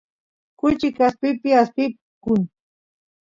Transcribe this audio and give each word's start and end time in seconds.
kuchi 0.59 0.87
kaspipi 0.97 1.49
aspiykun 1.61 2.41